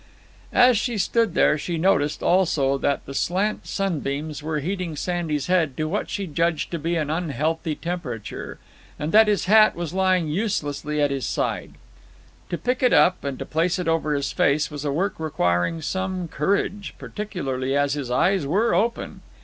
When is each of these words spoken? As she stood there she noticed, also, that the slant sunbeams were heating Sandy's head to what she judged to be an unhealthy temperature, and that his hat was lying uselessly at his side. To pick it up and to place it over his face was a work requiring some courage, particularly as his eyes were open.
As 0.51 0.79
she 0.79 0.97
stood 0.97 1.35
there 1.35 1.59
she 1.59 1.77
noticed, 1.77 2.23
also, 2.23 2.75
that 2.79 3.05
the 3.05 3.13
slant 3.13 3.67
sunbeams 3.67 4.41
were 4.41 4.59
heating 4.59 4.95
Sandy's 4.95 5.45
head 5.45 5.77
to 5.77 5.87
what 5.87 6.09
she 6.09 6.25
judged 6.25 6.71
to 6.71 6.79
be 6.79 6.95
an 6.95 7.11
unhealthy 7.11 7.75
temperature, 7.75 8.57
and 8.97 9.11
that 9.11 9.27
his 9.27 9.45
hat 9.45 9.75
was 9.75 9.93
lying 9.93 10.27
uselessly 10.27 10.99
at 10.99 11.11
his 11.11 11.27
side. 11.27 11.75
To 12.49 12.57
pick 12.57 12.81
it 12.81 12.93
up 12.93 13.23
and 13.23 13.37
to 13.37 13.45
place 13.45 13.77
it 13.77 13.87
over 13.87 14.15
his 14.15 14.31
face 14.31 14.71
was 14.71 14.83
a 14.83 14.91
work 14.91 15.19
requiring 15.19 15.83
some 15.83 16.27
courage, 16.27 16.95
particularly 16.97 17.77
as 17.77 17.93
his 17.93 18.09
eyes 18.09 18.47
were 18.47 18.73
open. 18.73 19.21